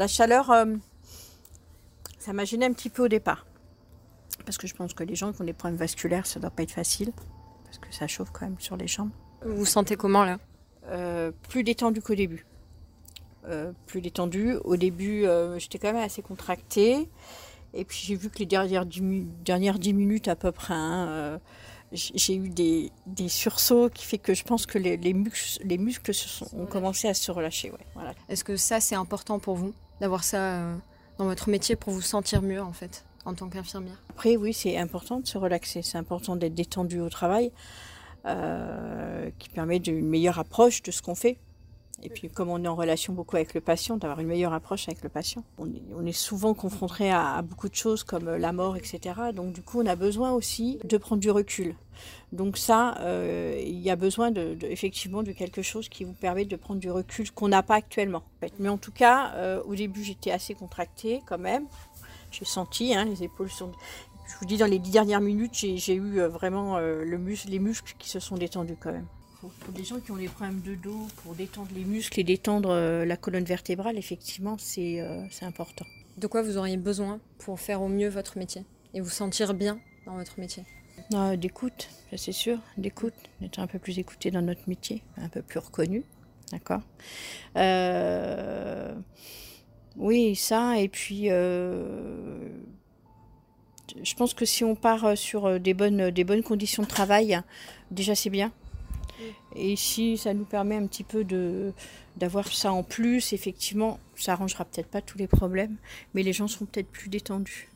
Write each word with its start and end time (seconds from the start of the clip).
La 0.00 0.06
chaleur, 0.08 0.50
euh, 0.50 0.64
ça 2.18 2.32
m'a 2.32 2.46
gêné 2.46 2.64
un 2.64 2.72
petit 2.72 2.88
peu 2.88 3.04
au 3.04 3.08
départ. 3.08 3.44
Parce 4.46 4.56
que 4.56 4.66
je 4.66 4.74
pense 4.74 4.94
que 4.94 5.04
les 5.04 5.14
gens 5.14 5.30
qui 5.34 5.42
ont 5.42 5.44
des 5.44 5.52
problèmes 5.52 5.78
vasculaires, 5.78 6.26
ça 6.26 6.40
doit 6.40 6.48
pas 6.50 6.62
être 6.62 6.70
facile. 6.70 7.12
Parce 7.64 7.76
que 7.78 7.94
ça 7.94 8.06
chauffe 8.06 8.30
quand 8.32 8.46
même 8.46 8.58
sur 8.58 8.78
les 8.78 8.88
jambes. 8.88 9.10
Vous 9.44 9.56
vous 9.58 9.66
sentez 9.66 9.96
comment 9.96 10.24
là? 10.24 10.38
Euh, 10.86 11.32
plus 11.50 11.64
détendu 11.64 12.00
qu'au 12.00 12.14
début. 12.14 12.46
Euh, 13.46 13.72
plus 13.86 14.00
détendu. 14.00 14.54
Au 14.64 14.76
début, 14.76 15.26
j'étais 15.58 15.78
quand 15.78 15.92
même 15.92 16.02
assez 16.02 16.22
contractée. 16.22 17.06
Et 17.74 17.84
puis 17.84 17.98
j'ai 18.02 18.14
vu 18.16 18.30
que 18.30 18.38
les 18.38 18.46
dernières 18.46 18.86
10, 18.86 19.02
mi- 19.02 19.28
dernières 19.44 19.78
10 19.78 19.92
minutes 19.92 20.28
à 20.28 20.34
peu 20.34 20.50
près, 20.50 20.72
hein, 20.74 21.38
j'ai 21.92 22.34
eu 22.36 22.48
des, 22.48 22.90
des 23.06 23.28
sursauts 23.28 23.90
qui 23.90 24.04
fait 24.06 24.18
que 24.18 24.32
je 24.32 24.44
pense 24.44 24.64
que 24.64 24.78
les, 24.78 24.96
les 24.96 25.12
muscles, 25.12 25.62
les 25.64 25.76
muscles 25.78 26.12
se 26.14 26.26
sont, 26.28 26.48
ont 26.58 26.66
commencé 26.66 27.06
à 27.06 27.14
se 27.14 27.30
relâcher. 27.30 27.70
Ouais, 27.70 27.86
voilà. 27.94 28.14
Est-ce 28.30 28.44
que 28.44 28.56
ça 28.56 28.80
c'est 28.80 28.96
important 28.96 29.38
pour 29.38 29.54
vous? 29.56 29.72
D'avoir 30.00 30.24
ça 30.24 30.38
euh, 30.38 30.76
dans 31.18 31.26
votre 31.26 31.48
métier 31.48 31.76
pour 31.76 31.92
vous 31.92 32.02
sentir 32.02 32.42
mieux 32.42 32.62
en 32.62 32.72
fait 32.72 33.04
en 33.24 33.34
tant 33.34 33.48
qu'infirmière 33.48 34.02
Après, 34.10 34.36
oui, 34.36 34.52
c'est 34.52 34.78
important 34.78 35.20
de 35.20 35.26
se 35.26 35.38
relaxer. 35.38 35.82
C'est 35.82 35.98
important 35.98 36.36
d'être 36.36 36.54
détendu 36.54 37.00
au 37.00 37.08
travail, 37.08 37.52
euh, 38.26 39.30
qui 39.38 39.48
permet 39.50 39.78
d'une 39.78 40.06
meilleure 40.06 40.38
approche 40.38 40.82
de 40.82 40.90
ce 40.90 41.02
qu'on 41.02 41.14
fait. 41.14 41.38
Et 42.02 42.08
puis, 42.08 42.28
comme 42.28 42.48
on 42.48 42.62
est 42.64 42.68
en 42.68 42.74
relation 42.74 43.12
beaucoup 43.12 43.36
avec 43.36 43.52
le 43.54 43.60
patient, 43.60 43.96
d'avoir 43.96 44.20
une 44.20 44.28
meilleure 44.28 44.54
approche 44.54 44.88
avec 44.88 45.02
le 45.02 45.08
patient. 45.08 45.44
On 45.58 46.06
est, 46.06 46.12
souvent 46.12 46.54
confronté 46.54 47.10
à, 47.10 47.42
beaucoup 47.42 47.68
de 47.68 47.74
choses 47.74 48.04
comme 48.04 48.28
euh, 48.28 48.38
la 48.38 48.52
mort, 48.52 48.76
etc. 48.76 49.00
Donc, 49.34 49.52
du 49.52 49.62
coup, 49.62 49.80
on 49.80 49.86
a 49.86 49.96
besoin 49.96 50.32
aussi 50.32 50.78
de 50.84 50.96
prendre 50.96 51.20
du 51.20 51.30
recul. 51.30 51.74
Donc 52.32 52.56
ça, 52.56 52.96
euh, 53.00 53.60
il 53.62 53.78
y 53.80 53.90
a 53.90 53.96
besoin 53.96 54.30
de, 54.30 54.56
effectivement 54.62 55.22
de 55.22 55.32
quelque 55.32 55.60
chose 55.60 55.88
qui 55.90 56.04
vous 56.04 56.14
permet 56.14 56.46
de 56.46 56.56
prendre 56.56 56.80
du 56.80 56.90
recul 56.90 57.30
qu'on 57.30 57.48
n'a 57.48 57.62
pas 57.62 57.74
actuellement. 57.74 58.22
Mais 58.58 58.70
en 58.70 58.78
tout 58.78 58.92
cas, 58.92 59.34
euh, 59.34 59.62
au 59.64 59.74
début, 59.74 60.02
j'étais 60.02 60.30
assez 60.30 60.54
contractée 60.54 61.20
quand 61.26 61.38
même. 61.38 61.66
J'ai 62.30 62.46
senti, 62.46 62.94
hein, 62.94 63.04
les 63.04 63.22
épaules 63.24 63.50
sont. 63.50 63.72
Je 64.26 64.36
vous 64.38 64.46
dis, 64.46 64.56
dans 64.56 64.66
les 64.66 64.78
dix 64.78 64.92
dernières 64.92 65.20
minutes, 65.20 65.54
j'ai 65.54 65.94
eu 65.94 66.20
vraiment 66.20 66.78
les 66.78 67.58
muscles 67.58 67.94
qui 67.98 68.08
se 68.08 68.20
sont 68.20 68.36
détendus 68.36 68.76
quand 68.80 68.92
même. 68.92 69.06
Pour, 69.40 69.50
pour 69.52 69.72
des 69.72 69.84
gens 69.84 70.00
qui 70.00 70.10
ont 70.10 70.16
des 70.16 70.28
problèmes 70.28 70.60
de 70.60 70.74
dos, 70.74 71.06
pour 71.22 71.34
détendre 71.34 71.70
les 71.74 71.84
muscles 71.84 72.20
et 72.20 72.24
détendre 72.24 72.68
euh, 72.70 73.06
la 73.06 73.16
colonne 73.16 73.44
vertébrale, 73.44 73.96
effectivement, 73.96 74.56
c'est 74.58 75.00
euh, 75.00 75.24
c'est 75.30 75.46
important. 75.46 75.86
De 76.18 76.26
quoi 76.26 76.42
vous 76.42 76.58
auriez 76.58 76.76
besoin 76.76 77.20
pour 77.38 77.58
faire 77.58 77.80
au 77.80 77.88
mieux 77.88 78.10
votre 78.10 78.36
métier 78.36 78.66
et 78.92 79.00
vous 79.00 79.08
sentir 79.08 79.54
bien 79.54 79.80
dans 80.04 80.16
votre 80.16 80.38
métier? 80.38 80.64
Euh, 81.14 81.36
d'écoute, 81.36 81.88
ça 82.10 82.18
c'est 82.18 82.32
sûr, 82.32 82.58
d'écoute, 82.76 83.14
d'être 83.40 83.60
un 83.60 83.66
peu 83.66 83.78
plus 83.78 83.98
écouté 83.98 84.30
dans 84.30 84.42
notre 84.42 84.68
métier, 84.68 85.02
un 85.16 85.30
peu 85.30 85.40
plus 85.40 85.58
reconnu, 85.58 86.04
d'accord? 86.52 86.82
Oui, 89.96 90.36
ça, 90.36 90.78
et 90.78 90.88
puis 90.88 91.28
je 91.28 92.50
pense 94.16 94.34
que 94.34 94.44
si 94.44 94.64
on 94.64 94.74
part 94.74 95.16
sur 95.16 95.58
des 95.58 95.72
bonnes, 95.72 96.10
des 96.10 96.24
bonnes 96.24 96.42
conditions 96.42 96.82
de 96.82 96.88
travail, 96.88 97.40
déjà 97.90 98.14
c'est 98.14 98.30
bien. 98.30 98.52
Et 99.56 99.76
si 99.76 100.16
ça 100.16 100.34
nous 100.34 100.44
permet 100.44 100.76
un 100.76 100.86
petit 100.86 101.04
peu 101.04 101.24
d'avoir 102.16 102.48
ça 102.48 102.72
en 102.72 102.82
plus, 102.82 103.32
effectivement, 103.32 103.98
ça 104.16 104.32
arrangera 104.32 104.64
peut-être 104.64 104.88
pas 104.88 105.00
tous 105.00 105.18
les 105.18 105.26
problèmes, 105.26 105.76
mais 106.14 106.22
les 106.22 106.32
gens 106.32 106.48
seront 106.48 106.66
peut-être 106.66 106.90
plus 106.90 107.08
détendus. 107.08 107.68